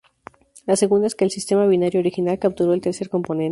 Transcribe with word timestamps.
La 0.65 0.75
segunda 0.77 1.05
es 1.05 1.13
que 1.13 1.25
el 1.25 1.29
sistema 1.29 1.67
binario 1.67 1.99
original 1.99 2.39
capturó 2.39 2.73
el 2.73 2.81
tercer 2.81 3.07
componente. 3.07 3.49